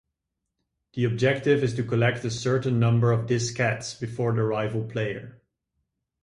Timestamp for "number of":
2.79-3.27